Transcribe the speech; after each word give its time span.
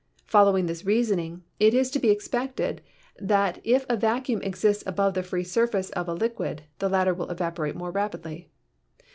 Following 0.25 0.65
this 0.65 0.83
reasoning, 0.83 1.43
it 1.59 1.75
is 1.75 1.91
to 1.91 1.99
be 1.99 2.09
expected 2.09 2.81
that 3.19 3.61
if 3.63 3.85
a 3.87 3.95
vacuum 3.95 4.41
exists 4.41 4.83
above 4.87 5.13
the 5.13 5.21
free 5.21 5.43
surface 5.43 5.91
of 5.91 6.07
a 6.09 6.13
liquid 6.15 6.63
the 6.79 6.89
latter 6.89 7.13
will 7.13 7.29
evaporate 7.29 7.75
more 7.75 7.91
rapidly. 7.91 8.49